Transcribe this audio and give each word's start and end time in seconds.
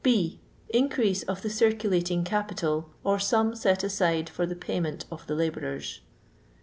B. 0.03 0.39
Increase 0.69 1.23
pf 1.25 1.41
the 1.41 1.49
circulating 1.51 2.23
capital, 2.23 2.89
or 3.03 3.19
sum 3.19 3.55
set 3.55 3.81
atide 3.81 4.29
for 4.29 4.47
the 4.47 4.55
payment 4.55 5.07
qf 5.11 5.27
the 5.27 5.35
labourers. 5.35 6.01